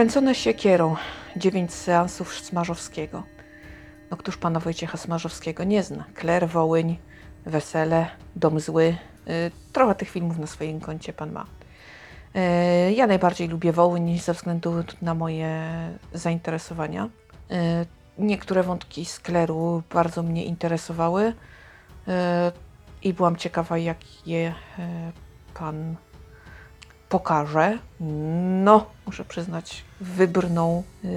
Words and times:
Kręcone 0.00 0.34
siekierą. 0.34 0.96
Dziewięć 1.36 1.72
seansów 1.74 2.34
Smarzowskiego. 2.34 3.22
No 4.10 4.16
któż 4.16 4.36
pana 4.36 4.60
Wojciecha 4.60 4.98
Smarzowskiego 4.98 5.64
nie 5.64 5.82
zna? 5.82 6.04
Kler, 6.14 6.48
Wołyń, 6.48 6.98
Wesele, 7.46 8.06
Dom 8.36 8.60
Zły. 8.60 8.96
Y, 9.28 9.50
trochę 9.72 9.94
tych 9.94 10.10
filmów 10.10 10.38
na 10.38 10.46
swoim 10.46 10.80
koncie 10.80 11.12
pan 11.12 11.32
ma. 11.32 11.46
Y, 12.88 12.92
ja 12.92 13.06
najbardziej 13.06 13.48
lubię 13.48 13.72
Wołyń 13.72 14.18
ze 14.18 14.34
względu 14.34 14.84
na 15.02 15.14
moje 15.14 15.60
zainteresowania. 16.14 17.04
Y, 17.04 17.06
niektóre 18.18 18.62
wątki 18.62 19.04
z 19.04 19.20
Kleru 19.20 19.82
bardzo 19.94 20.22
mnie 20.22 20.44
interesowały 20.44 21.32
i 23.02 23.12
byłam 23.12 23.36
ciekawa, 23.36 23.78
jak 23.78 24.26
je 24.26 24.54
pan 25.54 25.96
pokaże. 27.10 27.78
No, 28.64 28.86
muszę 29.06 29.24
przyznać, 29.24 29.84
wybrnął, 30.00 30.84
yy, 31.04 31.10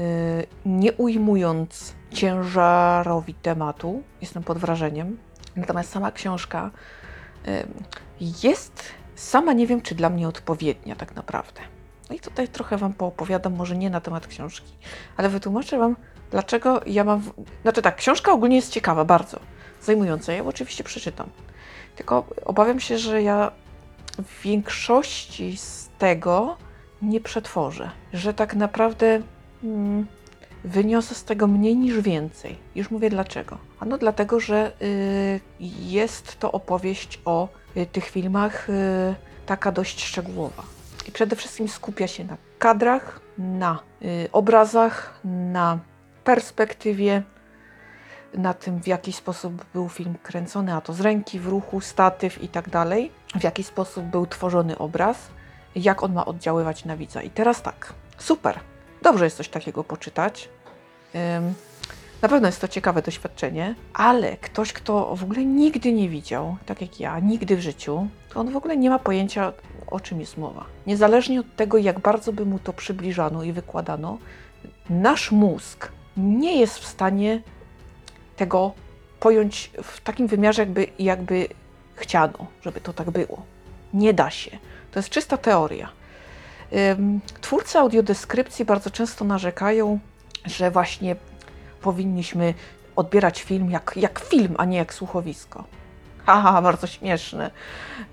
nie 0.66 0.94
ujmując 0.94 1.94
ciężarowi 2.12 3.34
tematu. 3.34 4.04
Jestem 4.22 4.44
pod 4.44 4.58
wrażeniem. 4.58 5.18
Natomiast 5.56 5.92
sama 5.92 6.12
książka 6.12 6.72
yy, 7.46 7.68
jest, 8.44 8.84
sama 9.16 9.54
nie 9.54 9.68
wiem, 9.68 9.82
czy 9.82 9.96
dla 9.96 10.10
mnie 10.10 10.28
odpowiednia 10.28 10.96
tak 10.96 11.16
naprawdę. 11.16 11.62
No 12.10 12.16
i 12.16 12.20
tutaj 12.20 12.48
trochę 12.48 12.78
Wam 12.78 12.94
poopowiadam, 12.94 13.54
może 13.56 13.78
nie 13.78 13.90
na 13.90 14.02
temat 14.02 14.28
książki, 14.28 14.74
ale 15.18 15.30
wytłumaczę 15.30 15.78
Wam, 15.78 15.96
dlaczego 16.32 16.82
ja 16.86 17.04
mam. 17.04 17.20
w- 17.20 17.34
Znaczy 17.62 17.82
tak, 17.82 17.96
książka 17.96 18.32
ogólnie 18.32 18.56
jest 18.56 18.72
ciekawa, 18.72 19.06
bardzo 19.06 19.40
zajmująca. 19.82 20.32
Ja 20.32 20.38
ją 20.38 20.48
oczywiście 20.48 20.84
przeczytam. 20.84 21.30
Tylko 21.96 22.26
obawiam 22.46 22.80
się, 22.80 22.98
że 22.98 23.22
ja 23.22 23.52
w 24.24 24.42
większości 24.42 25.58
z 25.58 25.90
tego 25.98 26.58
nie 27.02 27.22
przetworzę. 27.22 27.92
Że 28.14 28.34
tak 28.34 28.56
naprawdę 28.56 29.22
mm, 29.64 30.08
wyniosę 30.64 31.16
z 31.16 31.24
tego 31.24 31.48
mniej 31.48 31.76
niż 31.76 32.00
więcej. 32.00 32.56
Już 32.76 32.92
mówię 32.92 33.10
dlaczego. 33.10 33.58
Ano 33.80 33.98
dlatego, 33.98 34.40
że 34.40 34.72
y, 34.82 35.40
jest 35.80 36.40
to 36.40 36.52
opowieść 36.52 37.20
o 37.26 37.48
y, 37.78 37.86
tych 37.86 38.06
filmach 38.06 38.70
y, 38.70 38.74
taka 39.46 39.72
dość 39.72 40.04
szczegółowa. 40.04 40.64
I 41.08 41.12
przede 41.12 41.36
wszystkim 41.36 41.68
skupia 41.68 42.08
się 42.08 42.24
na 42.24 42.38
kadrach, 42.60 43.20
na 43.38 43.80
y, 44.02 44.30
obrazach, 44.32 45.20
na 45.24 45.80
perspektywie, 46.24 47.24
na 48.38 48.54
tym, 48.54 48.80
w 48.80 48.88
jaki 48.88 49.14
sposób 49.14 49.66
był 49.74 49.90
film 49.90 50.16
kręcony, 50.24 50.74
a 50.74 50.82
to 50.82 50.94
z 50.94 51.02
ręki, 51.02 51.40
w 51.40 51.48
ruchu, 51.48 51.82
statyw 51.82 52.44
i 52.44 52.48
tak 52.48 52.70
dalej, 52.70 53.12
w 53.40 53.44
jaki 53.44 53.64
sposób 53.64 54.04
był 54.04 54.28
tworzony 54.28 54.78
obraz, 54.78 55.18
jak 55.76 56.04
on 56.04 56.14
ma 56.14 56.26
oddziaływać 56.26 56.86
na 56.86 56.98
widza. 56.98 57.22
I 57.22 57.30
teraz 57.30 57.62
tak, 57.62 57.94
super, 58.18 58.60
dobrze 59.02 59.26
jest 59.26 59.38
coś 59.38 59.50
takiego 59.50 59.84
poczytać. 59.84 60.50
Ym, 61.16 61.54
na 62.22 62.30
pewno 62.30 62.48
jest 62.48 62.62
to 62.62 62.68
ciekawe 62.68 63.02
doświadczenie, 63.02 63.76
ale 63.94 64.38
ktoś, 64.38 64.74
kto 64.74 65.16
w 65.16 65.24
ogóle 65.24 65.46
nigdy 65.46 65.94
nie 65.94 66.10
widział, 66.10 66.58
tak 66.66 66.82
jak 66.82 67.00
ja, 67.00 67.20
nigdy 67.20 67.56
w 67.56 67.62
życiu, 67.62 68.08
to 68.30 68.40
on 68.40 68.52
w 68.52 68.58
ogóle 68.58 68.78
nie 68.78 68.90
ma 68.90 69.00
pojęcia, 69.00 69.54
o 69.88 70.00
czym 70.00 70.20
jest 70.20 70.38
mowa. 70.38 70.66
Niezależnie 70.88 71.40
od 71.40 71.56
tego, 71.56 71.78
jak 71.78 72.00
bardzo 72.00 72.34
by 72.34 72.46
mu 72.46 72.60
to 72.60 72.74
przybliżano 72.74 73.44
i 73.44 73.52
wykładano, 73.52 74.18
nasz 74.90 75.32
mózg 75.32 75.92
nie 76.18 76.60
jest 76.60 76.80
w 76.80 76.86
stanie 76.86 77.42
tego 78.36 78.74
pojąć 79.20 79.72
w 79.84 80.02
takim 80.02 80.28
wymiarze, 80.28 80.62
jakby, 80.62 80.88
jakby 81.00 81.48
chciano, 81.96 82.48
żeby 82.62 82.82
to 82.82 82.94
tak 82.94 83.12
było. 83.12 83.42
Nie 83.94 84.14
da 84.14 84.30
się. 84.30 84.52
To 84.92 85.00
jest 85.00 85.10
czysta 85.10 85.38
teoria. 85.38 85.90
Twórcy 87.42 87.80
audiodeskrypcji 87.80 88.66
bardzo 88.66 88.92
często 88.92 89.26
narzekają, 89.26 90.00
że 90.46 90.72
właśnie 90.72 91.16
powinniśmy 91.82 92.54
odbierać 92.96 93.44
film 93.44 93.72
jak, 93.72 93.94
jak 93.96 94.20
film, 94.20 94.56
a 94.58 94.66
nie 94.66 94.78
jak 94.78 94.94
słuchowisko. 94.94 95.64
Haha, 96.26 96.62
bardzo 96.62 96.88
śmieszne. 96.88 97.52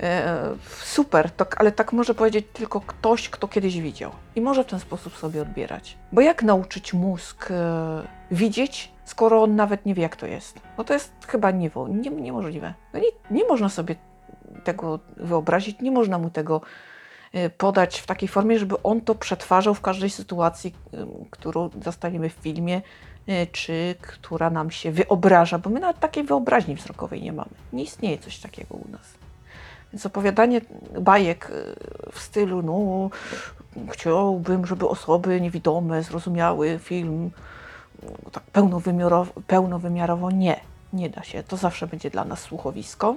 E, 0.00 0.54
super, 0.68 1.30
ale 1.56 1.72
tak 1.72 1.92
może 1.92 2.14
powiedzieć 2.14 2.46
tylko 2.52 2.80
ktoś, 2.80 3.28
kto 3.28 3.48
kiedyś 3.48 3.80
widział. 3.80 4.10
I 4.36 4.40
może 4.40 4.64
w 4.64 4.66
ten 4.66 4.80
sposób 4.80 5.16
sobie 5.16 5.42
odbierać. 5.42 5.96
Bo 6.12 6.20
jak 6.20 6.42
nauczyć 6.42 6.92
mózg 6.92 7.50
e, 7.50 8.02
widzieć, 8.30 8.92
skoro 9.04 9.42
on 9.42 9.56
nawet 9.56 9.86
nie 9.86 9.94
wie, 9.94 10.02
jak 10.02 10.16
to 10.16 10.26
jest? 10.26 10.60
No 10.78 10.84
to 10.84 10.94
jest 10.94 11.12
chyba 11.26 11.50
niewo, 11.50 11.88
nie, 11.88 12.10
niemożliwe. 12.10 12.74
No 12.92 13.00
nie, 13.00 13.38
nie 13.38 13.48
można 13.48 13.68
sobie 13.68 13.94
tego 14.64 14.98
wyobrazić, 15.16 15.80
nie 15.80 15.90
można 15.90 16.18
mu 16.18 16.30
tego 16.30 16.60
podać 17.58 18.00
w 18.00 18.06
takiej 18.06 18.28
formie, 18.28 18.58
żeby 18.58 18.82
on 18.82 19.00
to 19.00 19.14
przetwarzał 19.14 19.74
w 19.74 19.80
każdej 19.80 20.10
sytuacji, 20.10 20.74
którą 21.30 21.70
zostaniemy 21.84 22.30
w 22.30 22.32
filmie, 22.32 22.82
e, 23.26 23.46
czy 23.46 23.94
która 24.00 24.50
nam 24.50 24.70
się 24.70 24.92
wyobraża, 24.92 25.58
bo 25.58 25.70
my 25.70 25.80
nawet 25.80 26.00
takiej 26.00 26.24
wyobraźni 26.24 26.74
wzrokowej 26.74 27.22
nie 27.22 27.32
mamy. 27.32 27.50
Nie 27.72 27.82
istnieje 27.84 28.18
coś 28.18 28.38
takiego 28.38 28.74
u 28.74 28.90
nas. 28.92 29.14
Więc 29.92 30.06
opowiadanie 30.06 30.60
bajek 31.00 31.50
e, 31.50 32.12
w 32.12 32.20
stylu, 32.20 32.62
no, 32.62 33.10
chciałbym, 33.92 34.66
żeby 34.66 34.88
osoby 34.88 35.40
niewidome 35.40 36.02
zrozumiały 36.02 36.78
film 36.82 37.30
no, 38.02 38.30
tak 38.32 38.42
pełnowymiarowo, 38.42 39.32
pełnowymiarowo, 39.46 40.30
nie, 40.30 40.60
nie 40.92 41.10
da 41.10 41.22
się. 41.22 41.42
To 41.42 41.56
zawsze 41.56 41.86
będzie 41.86 42.10
dla 42.10 42.24
nas 42.24 42.40
słuchowisko. 42.40 43.16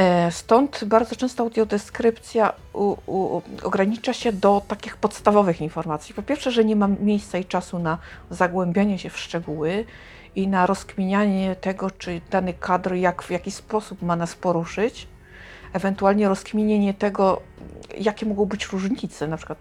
E, 0.00 0.30
Stąd 0.30 0.84
bardzo 0.84 1.16
często 1.16 1.42
audiodeskrypcja 1.42 2.52
u, 2.72 2.96
u, 3.06 3.42
ogranicza 3.62 4.12
się 4.12 4.32
do 4.32 4.62
takich 4.68 4.96
podstawowych 4.96 5.60
informacji. 5.60 6.14
Po 6.14 6.22
pierwsze, 6.22 6.50
że 6.50 6.64
nie 6.64 6.76
ma 6.76 6.88
miejsca 6.88 7.38
i 7.38 7.44
czasu 7.44 7.78
na 7.78 7.98
zagłębianie 8.30 8.98
się 8.98 9.10
w 9.10 9.18
szczegóły 9.18 9.84
i 10.36 10.48
na 10.48 10.66
rozkminianie 10.66 11.56
tego, 11.56 11.90
czy 11.90 12.20
dany 12.30 12.54
kadr 12.54 12.94
jak, 12.94 13.22
w 13.22 13.30
jaki 13.30 13.50
sposób 13.50 14.02
ma 14.02 14.16
nas 14.16 14.34
poruszyć, 14.34 15.06
ewentualnie 15.72 16.28
rozkminienie 16.28 16.94
tego, 16.94 17.42
jakie 17.98 18.26
mogą 18.26 18.46
być 18.46 18.66
różnice, 18.66 19.28
na 19.28 19.36
przykład 19.36 19.58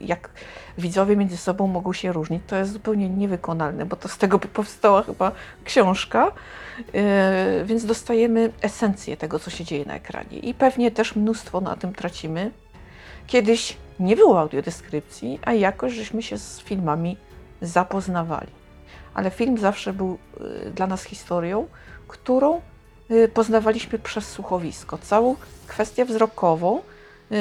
jak 0.00 0.30
widzowie 0.78 1.16
między 1.16 1.36
sobą 1.36 1.66
mogą 1.66 1.92
się 1.92 2.12
różnić, 2.12 2.42
to 2.46 2.56
jest 2.56 2.72
zupełnie 2.72 3.08
niewykonalne, 3.08 3.86
bo 3.86 3.96
to 3.96 4.08
z 4.08 4.18
tego 4.18 4.38
by 4.38 4.48
powstała 4.48 5.02
chyba 5.02 5.32
książka, 5.64 6.32
Yy, 6.78 7.64
więc 7.64 7.84
dostajemy 7.84 8.52
esencję 8.60 9.16
tego, 9.16 9.38
co 9.38 9.50
się 9.50 9.64
dzieje 9.64 9.84
na 9.84 9.94
ekranie. 9.94 10.38
I 10.38 10.54
pewnie 10.54 10.90
też 10.90 11.16
mnóstwo 11.16 11.60
na 11.60 11.76
tym 11.76 11.92
tracimy. 11.92 12.50
Kiedyś 13.26 13.76
nie 14.00 14.16
było 14.16 14.40
audiodeskrypcji, 14.40 15.38
a 15.44 15.52
jakoś 15.52 15.92
żeśmy 15.92 16.22
się 16.22 16.38
z 16.38 16.60
filmami 16.60 17.16
zapoznawali. 17.62 18.50
Ale 19.14 19.30
film 19.30 19.58
zawsze 19.58 19.92
był 19.92 20.18
yy, 20.40 20.70
dla 20.70 20.86
nas 20.86 21.04
historią, 21.04 21.66
którą 22.08 22.60
poznawaliśmy 23.34 23.98
przez 23.98 24.28
słuchowisko. 24.28 24.98
Całą 24.98 25.36
kwestię 25.66 26.04
wzrokową 26.04 26.82
yy, 27.30 27.38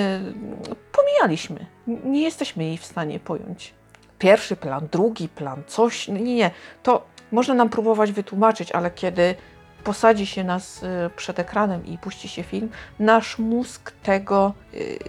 pomijaliśmy. 0.92 1.66
Nie 1.88 2.22
jesteśmy 2.22 2.64
jej 2.64 2.78
w 2.78 2.86
stanie 2.86 3.20
pojąć. 3.20 3.74
Pierwszy 4.20 4.56
plan, 4.56 4.88
drugi 4.92 5.30
plan, 5.30 5.64
coś. 5.68 6.08
Nie, 6.08 6.36
nie. 6.36 6.52
To 6.84 7.06
można 7.32 7.54
nam 7.54 7.70
próbować 7.70 8.12
wytłumaczyć, 8.12 8.72
ale 8.72 8.92
kiedy 8.92 9.36
posadzi 9.84 10.26
się 10.26 10.44
nas 10.44 10.84
y, 10.84 10.88
przed 11.16 11.40
ekranem 11.40 11.86
i 11.86 11.98
puści 11.98 12.28
się 12.28 12.44
film, 12.44 12.70
nasz 13.00 13.40
mózg 13.40 13.92
tego 13.92 14.54
y, 14.74 15.00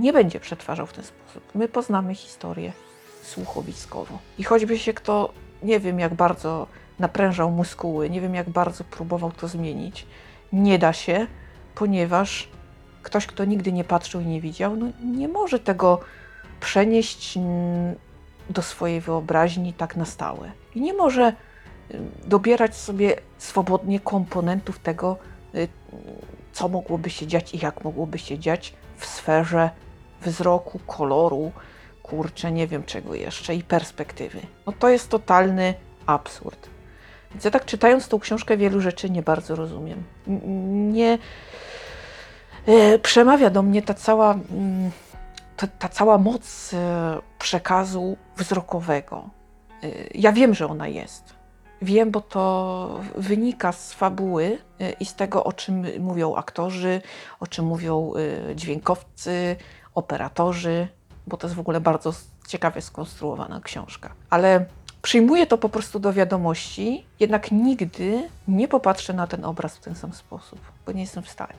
nie 0.00 0.12
będzie 0.12 0.40
przetwarzał 0.40 0.86
w 0.86 0.92
ten 0.92 1.04
sposób. 1.04 1.54
My 1.54 1.68
poznamy 1.68 2.14
historię 2.14 2.72
słuchowiskowo. 3.22 4.18
I 4.38 4.44
choćby 4.44 4.78
się 4.78 4.94
kto, 4.94 5.32
nie 5.62 5.80
wiem 5.80 5.98
jak 5.98 6.14
bardzo 6.14 6.66
naprężał 6.98 7.50
muskuły, 7.50 8.10
nie 8.10 8.20
wiem 8.20 8.34
jak 8.34 8.50
bardzo 8.50 8.84
próbował 8.84 9.32
to 9.32 9.48
zmienić, 9.48 10.06
nie 10.52 10.78
da 10.78 10.92
się, 10.92 11.26
ponieważ 11.74 12.48
ktoś, 13.02 13.26
kto 13.26 13.44
nigdy 13.44 13.72
nie 13.72 13.84
patrzył 13.84 14.20
i 14.20 14.26
nie 14.26 14.40
widział, 14.40 14.76
no 14.76 14.86
nie 15.04 15.28
może 15.28 15.58
tego 15.58 16.00
przenieść 16.60 17.36
mm, 17.36 17.94
do 18.50 18.62
swojej 18.62 19.00
wyobraźni 19.00 19.72
tak 19.72 19.96
na 19.96 20.04
stałe. 20.04 20.50
I 20.74 20.80
nie 20.80 20.94
może 20.94 21.32
y, 21.90 22.00
dobierać 22.24 22.76
sobie 22.76 23.16
swobodnie 23.38 24.00
komponentów 24.00 24.78
tego, 24.78 25.16
y, 25.54 25.68
co 26.52 26.68
mogłoby 26.68 27.10
się 27.10 27.26
dziać 27.26 27.54
i 27.54 27.58
jak 27.58 27.84
mogłoby 27.84 28.18
się 28.18 28.38
dziać 28.38 28.74
w 28.96 29.06
sferze 29.06 29.70
wzroku, 30.22 30.78
koloru, 30.86 31.52
kurczę, 32.02 32.52
nie 32.52 32.66
wiem 32.66 32.84
czego 32.84 33.14
jeszcze 33.14 33.54
i 33.54 33.62
perspektywy. 33.62 34.40
No 34.66 34.72
to 34.72 34.88
jest 34.88 35.08
totalny 35.08 35.74
absurd. 36.06 36.68
Więc 37.30 37.44
ja 37.44 37.50
tak 37.50 37.64
czytając 37.64 38.08
tą 38.08 38.18
książkę 38.18 38.56
wielu 38.56 38.80
rzeczy 38.80 39.10
nie 39.10 39.22
bardzo 39.22 39.56
rozumiem. 39.56 40.04
Nie 40.92 41.18
e, 42.66 42.98
przemawia 42.98 43.50
do 43.50 43.62
mnie 43.62 43.82
ta 43.82 43.94
cała, 43.94 44.32
mm, 44.32 44.90
ta, 45.56 45.66
ta 45.66 45.88
cała 45.88 46.18
moc 46.18 46.70
e, 46.74 47.18
przekazu 47.38 48.16
wzrokowego. 48.36 49.30
E, 49.82 49.88
Ja 50.14 50.32
wiem, 50.32 50.54
że 50.54 50.66
ona 50.66 50.88
jest. 50.88 51.38
Wiem, 51.82 52.10
bo 52.10 52.20
to 52.20 53.00
wynika 53.16 53.72
z 53.72 53.92
fabuły 53.92 54.58
i 55.00 55.06
z 55.06 55.14
tego, 55.14 55.44
o 55.44 55.52
czym 55.52 55.86
mówią 56.00 56.34
aktorzy, 56.34 57.00
o 57.40 57.46
czym 57.46 57.64
mówią 57.64 58.12
dźwiękowcy, 58.54 59.56
operatorzy. 59.94 60.88
bo 61.26 61.36
to 61.36 61.46
jest 61.46 61.56
w 61.56 61.60
ogóle 61.60 61.80
bardzo 61.80 62.12
ciekawie 62.48 62.82
skonstruowana 62.82 63.60
książka. 63.60 64.12
Ale 64.30 64.66
przyjmuję 65.02 65.46
to 65.46 65.58
po 65.58 65.68
prostu 65.68 65.98
do 65.98 66.12
wiadomości, 66.12 67.04
jednak 67.20 67.52
nigdy 67.52 68.28
nie 68.48 68.68
popatrzę 68.68 69.12
na 69.12 69.26
ten 69.26 69.44
obraz 69.44 69.76
w 69.76 69.80
ten 69.80 69.94
sam 69.94 70.12
sposób, 70.12 70.58
bo 70.86 70.92
nie 70.92 71.00
jestem 71.00 71.22
w 71.22 71.30
stanie. 71.30 71.54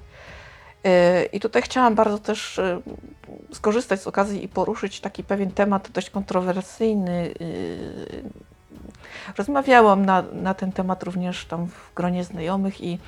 Yy, 0.84 0.92
I 1.26 1.40
tutaj 1.40 1.62
chciałam 1.62 1.96
bardzo 1.96 2.18
też 2.18 2.58
yy, 2.58 3.56
skorzystać 3.56 4.02
z 4.02 4.08
okazji 4.08 4.44
i 4.44 4.48
poruszyć 4.48 5.00
taki 5.00 5.24
pewien 5.24 5.52
temat 5.52 5.90
dość 5.92 6.10
kontrowersyjny. 6.10 7.34
Yy, 7.40 8.24
Rozmawiałam 9.38 10.06
na, 10.06 10.24
na 10.34 10.54
ten 10.54 10.72
temat 10.72 11.04
również 11.04 11.46
tam 11.46 11.68
w 11.68 11.94
gronie 11.96 12.24
znajomych 12.24 12.82
i 12.82 13.00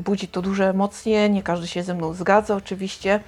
budzi 0.00 0.28
to 0.28 0.42
duże 0.42 0.68
emocje. 0.68 1.28
Nie 1.28 1.42
każdy 1.42 1.66
się 1.66 1.82
ze 1.82 1.94
mną 1.94 2.14
zgadza, 2.14 2.56
oczywiście, 2.56 3.20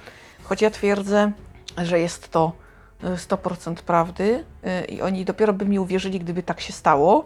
choć 0.43 0.61
ja 0.61 0.69
twierdzę, 0.69 1.31
że 1.77 1.99
jest 1.99 2.31
to 2.31 2.51
100% 3.03 3.75
prawdy 3.75 4.43
yy, 4.63 4.85
i 4.85 5.01
oni 5.01 5.25
dopiero 5.25 5.53
by 5.53 5.65
mi 5.65 5.79
uwierzyli, 5.79 6.19
gdyby 6.19 6.43
tak 6.43 6.61
się 6.61 6.73
stało. 6.73 7.25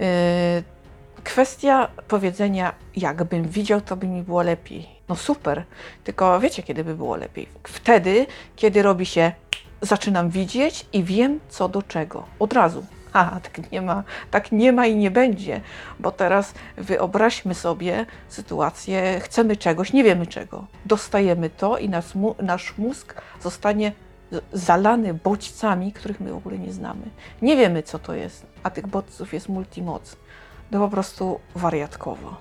Yy, 0.00 0.06
Kwestia 1.24 1.88
powiedzenia, 2.08 2.74
jakbym 2.96 3.48
widział, 3.48 3.80
to 3.80 3.96
by 3.96 4.06
mi 4.06 4.22
było 4.22 4.42
lepiej. 4.42 4.88
No 5.08 5.16
super, 5.16 5.64
tylko 6.04 6.40
wiecie, 6.40 6.62
kiedy 6.62 6.84
by 6.84 6.94
było 6.94 7.16
lepiej? 7.16 7.48
Wtedy, 7.64 8.26
kiedy 8.56 8.82
robi 8.82 9.06
się, 9.06 9.32
zaczynam 9.82 10.30
widzieć 10.30 10.86
i 10.92 11.04
wiem, 11.04 11.40
co 11.48 11.68
do 11.68 11.82
czego. 11.82 12.24
Od 12.38 12.52
razu. 12.52 12.86
A, 13.12 13.40
tak 13.40 13.72
nie 13.72 13.82
ma, 13.82 14.02
tak 14.30 14.52
nie 14.52 14.72
ma 14.72 14.86
i 14.86 14.96
nie 14.96 15.10
będzie, 15.10 15.60
bo 15.98 16.12
teraz 16.12 16.54
wyobraźmy 16.76 17.54
sobie 17.54 18.06
sytuację, 18.28 19.20
chcemy 19.20 19.56
czegoś, 19.56 19.92
nie 19.92 20.04
wiemy 20.04 20.26
czego. 20.26 20.66
Dostajemy 20.86 21.50
to 21.50 21.78
i 21.78 21.88
nasz, 22.42 22.78
mózg 22.78 23.14
zostanie 23.40 23.92
zalany 24.52 25.14
bodźcami, 25.14 25.92
których 25.92 26.20
my 26.20 26.32
w 26.32 26.36
ogóle 26.36 26.58
nie 26.58 26.72
znamy. 26.72 27.02
Nie 27.42 27.56
wiemy, 27.56 27.82
co 27.82 27.98
to 27.98 28.14
jest, 28.14 28.46
a 28.62 28.70
tych 28.70 28.86
bodźców 28.86 29.34
jest 29.34 29.48
multimoc 29.48 30.16
to 30.70 30.78
po 30.78 30.88
prostu 30.88 31.40
wariatkowo. 31.54 32.36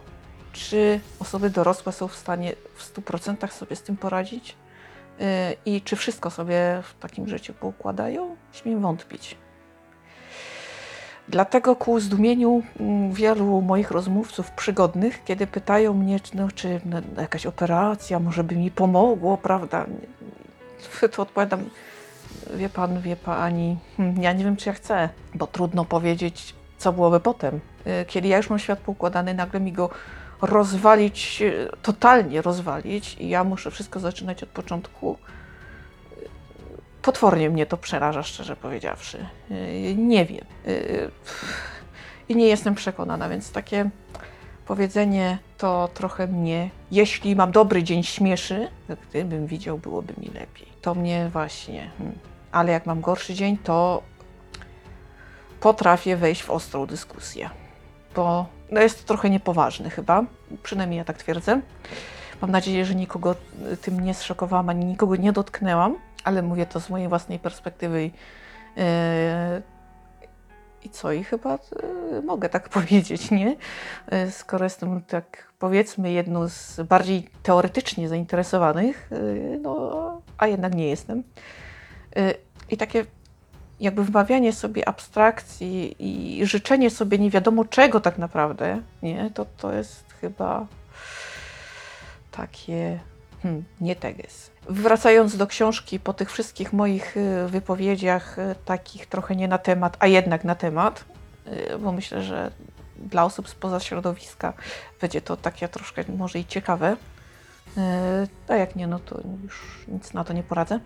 Czy 0.53 0.99
osoby 1.19 1.49
dorosłe 1.49 1.91
są 1.91 2.07
w 2.07 2.15
stanie 2.15 2.53
w 2.75 2.93
100% 2.93 3.51
sobie 3.51 3.75
z 3.75 3.81
tym 3.81 3.97
poradzić? 3.97 4.55
Yy, 5.19 5.25
I 5.65 5.81
czy 5.81 5.95
wszystko 5.95 6.29
sobie 6.29 6.81
w 6.83 6.99
takim 6.99 7.27
życiu 7.27 7.53
poukładają? 7.53 8.35
Śmiem 8.51 8.81
wątpić. 8.81 9.37
Dlatego 11.27 11.75
ku 11.75 11.99
zdumieniu 11.99 12.61
mm, 12.79 13.13
wielu 13.13 13.61
moich 13.61 13.91
rozmówców 13.91 14.51
przygodnych, 14.51 15.23
kiedy 15.23 15.47
pytają 15.47 15.93
mnie, 15.93 16.19
no, 16.33 16.47
czy 16.55 16.81
no, 16.85 17.01
jakaś 17.21 17.45
operacja 17.45 18.19
może 18.19 18.43
by 18.43 18.55
mi 18.55 18.71
pomogło, 18.71 19.37
prawda? 19.37 19.85
To 21.11 21.21
odpowiadam, 21.21 21.69
wie 22.53 22.69
pan, 22.69 23.01
wie 23.01 23.15
pani, 23.15 23.77
hmm, 23.97 24.21
ja 24.23 24.33
nie 24.33 24.43
wiem, 24.43 24.57
czy 24.57 24.69
ja 24.69 24.73
chcę, 24.73 25.09
bo 25.35 25.47
trudno 25.47 25.85
powiedzieć, 25.85 26.55
co 26.77 26.93
byłoby 26.93 27.19
potem. 27.19 27.59
Y, 27.87 28.05
Kiedy 28.05 28.27
ja 28.27 28.37
już 28.37 28.49
mam 28.49 28.59
świat 28.59 28.79
poukładany, 28.79 29.33
nagle 29.33 29.59
mi 29.59 29.71
go 29.71 29.89
rozwalić, 30.41 31.41
y, 31.41 31.69
totalnie 31.81 32.41
rozwalić 32.41 33.15
i 33.19 33.29
ja 33.29 33.43
muszę 33.43 33.71
wszystko 33.71 33.99
zaczynać 33.99 34.43
od 34.43 34.49
początku. 34.49 35.17
Y, 36.17 36.29
Potwornie 37.01 37.49
mnie 37.49 37.65
to 37.65 37.77
przeraża, 37.77 38.23
szczerze 38.23 38.55
powiedziawszy. 38.55 39.25
Nie 39.97 40.25
wiem. 40.25 40.45
I 42.29 42.35
nie 42.35 42.47
jestem 42.47 42.75
przekonana, 42.75 43.29
więc 43.29 43.51
takie 43.51 43.89
powiedzenie 44.69 45.37
to 45.57 45.89
trochę 45.93 46.27
mnie, 46.27 46.69
jeśli 46.91 47.35
mam 47.35 47.51
dobry 47.51 47.83
dzień, 47.83 48.03
śmieszy. 48.03 48.67
Gdybym 49.09 49.47
widział, 49.47 49.77
byłoby 49.77 50.13
mi 50.17 50.27
lepiej. 50.27 50.67
To 50.81 50.95
mnie 50.95 51.29
właśnie. 51.33 51.89
hmm. 51.97 52.17
Ale 52.51 52.71
jak 52.71 52.85
mam 52.85 53.01
gorszy 53.01 53.33
dzień, 53.33 53.57
to 53.57 54.01
potrafię 55.59 56.17
wejść 56.17 56.43
w 56.43 56.49
ostrą 56.49 56.85
dyskusję, 56.85 57.49
bo 58.15 58.45
no 58.71 58.81
jest 58.81 59.01
to 59.01 59.07
trochę 59.07 59.29
niepoważne 59.29 59.89
chyba, 59.89 60.23
przynajmniej 60.63 60.97
ja 60.97 61.05
tak 61.05 61.17
twierdzę. 61.17 61.61
Mam 62.41 62.51
nadzieję, 62.51 62.85
że 62.85 62.95
nikogo 62.95 63.35
tym 63.81 63.99
nie 63.99 64.13
zszokowałam, 64.13 64.69
ani 64.69 64.85
nikogo 64.85 65.15
nie 65.15 65.31
dotknęłam, 65.31 65.95
ale 66.23 66.41
mówię 66.41 66.65
to 66.65 66.79
z 66.79 66.89
mojej 66.89 67.07
własnej 67.07 67.39
perspektywy. 67.39 68.03
i, 68.03 68.11
yy, 68.75 68.83
I 70.83 70.89
co? 70.89 71.11
I 71.11 71.23
chyba 71.23 71.59
yy, 72.11 72.21
mogę 72.21 72.49
tak 72.49 72.69
powiedzieć, 72.79 73.31
nie? 73.31 73.55
Yy, 74.11 74.31
Skoro 74.31 74.63
jestem 74.63 75.01
tak, 75.01 75.53
powiedzmy, 75.59 76.11
jedną 76.11 76.49
z 76.49 76.81
bardziej 76.81 77.29
teoretycznie 77.43 78.09
zainteresowanych, 78.09 79.09
yy, 79.11 79.59
no, 79.61 80.21
a 80.37 80.47
jednak 80.47 80.75
nie 80.75 80.89
jestem. 80.89 81.23
I 82.69 82.77
takie 82.77 83.05
jakby 83.79 84.03
wmawianie 84.03 84.53
sobie 84.53 84.87
abstrakcji 84.87 85.95
i 85.99 86.45
życzenie 86.45 86.89
sobie 86.89 87.17
nie 87.17 87.29
wiadomo 87.29 87.65
czego 87.65 87.99
tak 87.99 88.17
naprawdę, 88.17 88.81
nie, 89.03 89.31
to, 89.33 89.45
to 89.57 89.73
jest 89.73 90.13
chyba 90.21 90.67
takie 92.31 92.99
hmm, 93.43 93.63
nie 93.81 93.95
teges. 93.95 94.51
Wracając 94.69 95.37
do 95.37 95.47
książki, 95.47 95.99
po 95.99 96.13
tych 96.13 96.31
wszystkich 96.31 96.73
moich 96.73 97.17
y, 97.17 97.47
wypowiedziach, 97.47 98.39
y, 98.39 98.55
takich 98.65 99.05
trochę 99.05 99.35
nie 99.35 99.47
na 99.47 99.57
temat, 99.57 99.97
a 99.99 100.07
jednak 100.07 100.43
na 100.43 100.55
temat, 100.55 101.05
y, 101.47 101.77
bo 101.77 101.91
myślę, 101.91 102.23
że 102.23 102.51
dla 102.97 103.25
osób 103.25 103.49
spoza 103.49 103.79
środowiska 103.79 104.53
będzie 105.01 105.21
to 105.21 105.37
takie 105.37 105.67
troszkę 105.67 106.03
może 106.17 106.39
i 106.39 106.45
ciekawe. 106.45 106.97
A 108.47 108.55
jak 108.55 108.75
nie, 108.75 108.87
no 108.87 108.99
to 108.99 109.21
już 109.43 109.85
nic 109.87 110.13
na 110.13 110.23
to 110.23 110.33
nie 110.33 110.43
poradzę. 110.43 110.79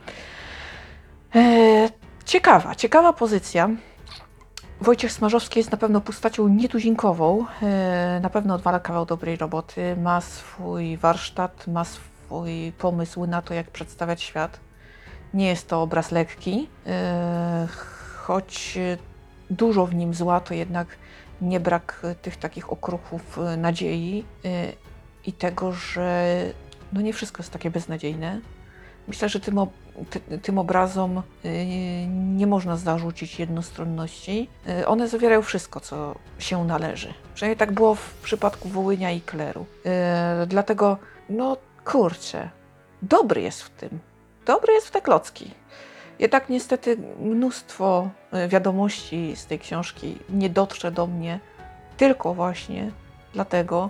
Ciekawa, 2.26 2.76
ciekawa 2.76 3.14
pozycja. 3.14 3.70
Wojciech 4.82 5.12
Smarzowski 5.12 5.60
jest 5.60 5.72
na 5.72 5.78
pewno 5.78 6.02
postacią 6.02 6.48
nietuzinkową. 6.48 7.46
Na 8.22 8.30
pewno 8.30 8.56
odwala 8.56 8.80
kawał 8.80 9.06
dobrej 9.06 9.36
roboty. 9.36 9.96
Ma 9.98 10.22
swój 10.22 10.98
warsztat, 10.98 11.68
ma 11.68 11.86
swój 11.86 12.12
pomysł 12.78 13.26
na 13.26 13.42
to, 13.42 13.54
jak 13.54 13.72
przedstawiać 13.72 14.22
świat. 14.22 14.60
Nie 15.34 15.48
jest 15.48 15.68
to 15.68 15.82
obraz 15.82 16.12
lekki, 16.12 16.70
e, 16.88 17.68
choć 18.16 18.80
dużo 19.50 19.86
w 19.86 19.96
nim 19.96 20.14
zła, 20.14 20.40
to 20.40 20.54
jednak 20.54 20.88
nie 21.42 21.60
brak 21.60 22.02
tych 22.22 22.38
takich 22.38 22.72
okruchów 22.72 23.40
e, 23.40 23.58
nadziei 23.58 24.25
e, 24.46 24.74
i 25.25 25.34
tego, 25.34 25.72
że 25.72 26.25
no 26.94 27.02
nie 27.02 27.13
wszystko 27.13 27.44
jest 27.44 27.54
takie 27.54 27.70
beznadziejne. 27.70 28.42
Myślę, 29.08 29.30
że 29.30 29.40
tym, 29.40 29.60
tym 30.42 30.58
obrazom 30.58 31.18
y, 31.18 31.22
nie 32.10 32.48
można 32.48 32.78
zarzucić 32.78 33.40
jednostronności. 33.40 34.50
Y, 34.82 34.88
One 34.88 35.08
zawierają 35.08 35.42
wszystko, 35.42 35.80
co 35.80 36.16
się 36.40 36.66
należy. 36.66 37.13
Przynajmniej 37.34 37.58
tak 37.58 37.72
było 37.72 37.96
w 37.96 38.13
przypadku 38.13 38.70
Wołynia 38.70 39.12
i 39.12 39.22
Kleru. 39.22 39.66
Y, 40.44 40.48
Dlatego, 40.48 40.98
no 41.30 41.58
kurczę, 41.86 42.50
dobry 43.02 43.42
jest 43.42 43.62
w 43.62 43.70
tym. 43.70 44.00
Dobry 44.46 44.74
jest 44.74 44.88
w 44.88 44.92
te 44.92 45.02
klocki. 45.02 45.52
Jednak 46.20 46.50
niestety 46.50 46.98
mnóstwo 47.20 48.10
y, 48.46 48.48
wiadomości 48.48 49.36
z 49.36 49.46
tej 49.46 49.60
książki 49.60 50.18
nie 50.30 50.50
dotrze 50.50 50.92
do 50.92 51.08
mnie 51.08 51.40
tylko 51.98 52.34
właśnie 52.34 52.92
dlatego, 53.34 53.90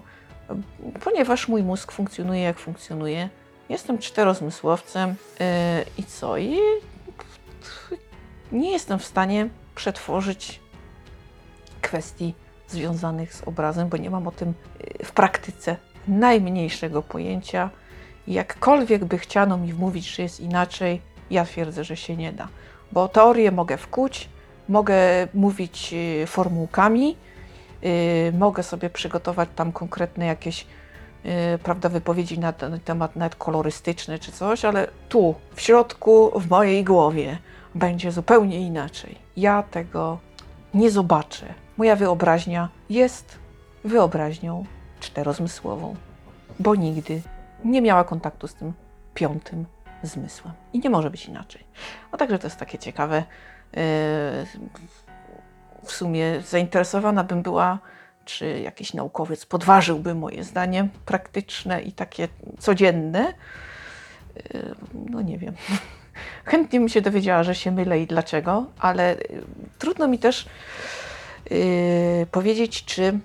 ponieważ 1.04 1.48
mój 1.48 1.64
mózg 1.64 1.92
funkcjonuje 1.92 2.42
jak 2.42 2.60
funkcjonuje. 2.60 3.30
Jestem 3.70 3.98
czterozmysłowcem 3.98 5.10
yy, 5.10 5.46
i 5.98 6.04
co? 6.04 6.38
I 6.38 6.58
nie 8.52 8.72
jestem 8.72 9.00
w 9.00 9.06
stanie 9.06 9.50
przetworzyć 9.76 10.60
kwestii 11.82 12.34
związanych 12.68 13.34
z 13.34 13.48
obrazem, 13.48 13.90
bo 13.90 13.98
nie 13.98 14.10
mam 14.10 14.28
o 14.28 14.32
tym 14.32 14.54
yy, 14.80 15.06
w 15.06 15.12
praktyce 15.12 15.76
najmniejszego 16.08 17.02
pojęcia. 17.02 17.70
Jakkolwiek 18.28 19.06
by 19.06 19.18
chciano 19.18 19.58
mi 19.58 19.74
wmówić, 19.74 20.16
że 20.16 20.24
jest 20.24 20.40
inaczej, 20.40 21.02
ja 21.32 21.46
twierdzę, 21.46 21.84
że 21.84 21.96
się 21.96 22.18
nie 22.18 22.32
da. 22.34 22.48
Bo 22.92 23.08
teorię 23.08 23.52
mogę 23.52 23.78
wkuć, 23.78 24.30
mogę 24.70 24.98
mówić 25.34 25.94
yy, 25.94 26.28
formułkami, 26.28 27.18
yy, 27.82 27.90
mogę 28.38 28.64
sobie 28.64 28.90
przygotować 28.90 29.50
tam 29.56 29.72
konkretne 29.72 30.26
jakieś 30.26 30.68
yy, 31.24 31.32
prawda, 31.64 31.90
wypowiedzi 31.90 32.40
na 32.40 32.54
ten 32.54 32.80
temat 32.80 33.16
nawet 33.16 33.36
kolorystyczne 33.36 34.20
czy 34.20 34.32
coś, 34.32 34.66
ale 34.66 34.88
tu, 35.10 35.36
w 35.56 35.62
środku, 35.62 36.40
w 36.40 36.50
mojej 36.50 36.84
głowie 36.84 37.38
będzie 37.76 38.12
zupełnie 38.12 38.60
inaczej. 38.60 39.18
Ja 39.38 39.64
tego 39.64 40.18
nie 40.74 40.92
zobaczę. 40.92 41.54
Moja 41.78 41.96
wyobraźnia 41.96 42.70
jest 42.90 43.38
wyobraźnią 43.84 44.66
czterozmysłową, 45.00 45.96
bo 46.60 46.76
nigdy 46.76 47.22
nie 47.66 47.82
miała 47.82 48.04
kontaktu 48.04 48.48
z 48.48 48.56
tym 48.56 48.74
piątym 49.14 49.66
zmysłem. 50.04 50.54
I 50.74 50.80
nie 50.80 50.90
może 50.90 51.10
być 51.10 51.26
inaczej. 51.26 51.64
No 52.12 52.18
także 52.18 52.40
to 52.40 52.48
jest 52.48 52.60
takie 52.60 52.78
ciekawe. 52.78 53.18
Yy, 53.18 53.82
w 55.84 55.92
sumie 55.92 56.42
zainteresowana 56.42 57.24
bym 57.24 57.42
była 57.42 57.80
czy 58.26 58.60
jakiś 58.60 58.94
naukowiec 58.94 59.46
podważyłby 59.46 60.16
moje 60.16 60.44
zdanie 60.44 60.88
praktyczne 61.06 61.82
i 61.82 61.92
takie 61.92 62.28
codzienne. 62.60 63.34
Yy, 64.36 64.76
No 65.10 65.22
nie 65.22 65.38
wiem. 65.38 65.56
chętnie 66.46 66.80
bym 66.80 66.90
się 66.90 67.02
dowiedziała, 67.02 67.44
że 67.44 67.56
się 67.56 67.72
mylę 67.72 68.00
i 68.00 68.08
dlaczego, 68.08 68.66
ale 68.80 69.16
y, 69.16 69.44
trudno 69.80 70.08
mi 70.08 70.20
też 70.20 70.46
powiedzieć, 72.32 72.86
czy 72.86 73.20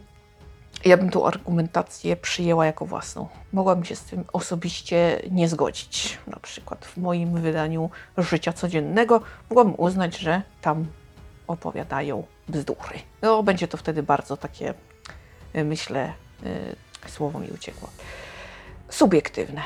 ja 0.84 0.96
bym 0.96 1.10
tą 1.10 1.26
argumentację 1.26 2.16
przyjęła 2.16 2.66
jako 2.66 2.86
własną. 2.86 3.28
Mogłabym 3.52 3.84
się 3.84 3.96
z 3.96 4.02
tym 4.02 4.24
osobiście 4.32 5.22
nie 5.30 5.48
zgodzić. 5.48 6.18
Na 6.26 6.38
przykład 6.38 6.84
w 6.84 6.96
moim 6.96 7.40
wydaniu 7.40 7.90
życia 8.18 8.52
codziennego 8.52 9.20
mogłabym 9.50 9.74
uznać, 9.76 10.18
że 10.18 10.42
tam 10.60 10.86
opowiadają 11.46 12.26
bzdury. 12.48 12.98
No, 13.22 13.42
będzie 13.42 13.68
to 13.68 13.76
wtedy 13.76 14.02
bardzo 14.02 14.36
takie, 14.36 14.74
y, 15.56 15.64
myślę, 15.64 16.12
y, 16.46 17.10
słowo 17.10 17.38
mi 17.38 17.48
uciekło, 17.50 17.88
subiektywne. 18.88 19.62